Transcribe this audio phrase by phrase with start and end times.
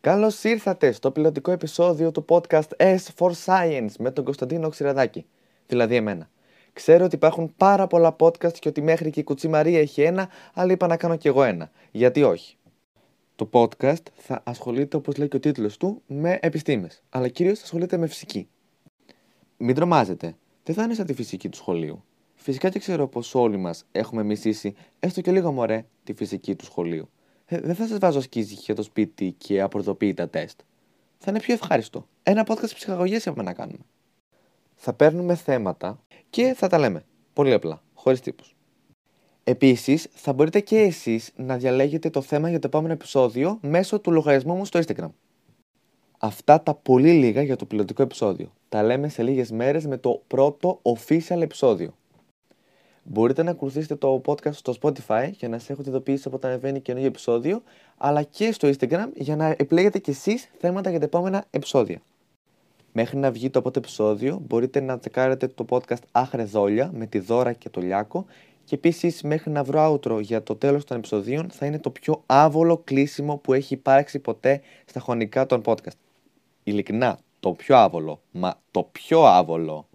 [0.00, 5.26] Καλώς ήρθατε στο πιλωτικό επεισόδιο του podcast S for Science με τον Κωνσταντίνο Ξηραδάκη,
[5.66, 6.30] δηλαδή εμένα.
[6.72, 10.28] Ξέρω ότι υπάρχουν πάρα πολλά podcast και ότι μέχρι και η Κουτσή Μαρία έχει ένα,
[10.54, 11.70] αλλά είπα να κάνω κι εγώ ένα.
[11.90, 12.56] Γιατί όχι;
[13.34, 17.96] Το podcast θα ασχολείται, όπως λέει και ο τίτλος του, με επιστήμες, αλλά κυρίως ασχολείται
[17.96, 18.48] με φυσική.
[19.56, 22.04] Μην τρομάζετε, δεν θα είναι σαν τη φυσική του σχολείου.
[22.34, 26.64] Φυσικά και ξέρω πως όλοι μας έχουμε μισήσει, έστω και λίγο μωρέ, τη φυσική του
[26.64, 27.08] σχολείου.
[27.50, 30.60] Ε, δεν θα σας βάζω σκίζι για το σπίτι και απροδοποιητά τεστ.
[31.18, 32.06] Θα είναι πιο ευχάριστο.
[32.22, 33.84] Ένα podcast ψυχαγωγίας έχουμε να κάνουμε.
[34.74, 37.04] Θα παίρνουμε θέματα και θα τα λέμε.
[37.32, 38.56] Πολύ απλά, χωρίς τύπους.
[39.44, 44.12] Επίσης, θα μπορείτε και εσείς να διαλέγετε το θέμα για το επόμενο επεισόδιο μέσω του
[44.12, 45.10] λογαριασμού μου στο Instagram.
[46.18, 48.52] Αυτά τα πολύ λίγα για το πιλωτικό επεισόδιο.
[48.68, 51.97] Τα λέμε σε λίγες μέρες με το πρώτο official επεισόδιο.
[53.10, 57.08] Μπορείτε να ακολουθήσετε το podcast στο Spotify για να σε έχω ειδοποιήσει όταν ανεβαίνει καινούργιο
[57.08, 57.62] επεισόδιο,
[57.96, 62.00] αλλά και στο Instagram για να επιλέγετε κι εσείς θέματα για τα επόμενα επεισόδια.
[62.92, 67.18] Μέχρι να βγει το πρώτο επεισόδιο, μπορείτε να τσεκάρετε το podcast Άχρε Δόλια με τη
[67.18, 68.26] Δώρα και το Λιάκο
[68.64, 72.22] και επίσης μέχρι να βρω outro για το τέλος των επεισοδίων θα είναι το πιο
[72.26, 75.98] άβολο κλείσιμο που έχει υπάρξει ποτέ στα χρονικά των podcast.
[76.64, 79.86] Ειλικρινά, το πιο άβολο, μα το πιο άβολο.